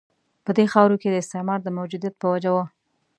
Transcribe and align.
په 0.45 0.51
دې 0.57 0.65
خاورو 0.71 0.99
کې 1.01 1.09
د 1.11 1.15
استعمار 1.23 1.59
د 1.63 1.67
موجودیت 1.77 2.13
په 2.19 2.25
وجه 2.33 2.51
وه. 2.55 2.65